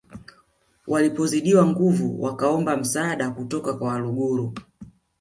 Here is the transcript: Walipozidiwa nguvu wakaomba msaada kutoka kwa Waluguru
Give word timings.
Walipozidiwa 0.87 1.65
nguvu 1.67 2.23
wakaomba 2.23 2.77
msaada 2.77 3.29
kutoka 3.31 3.73
kwa 3.73 3.87
Waluguru 3.87 4.53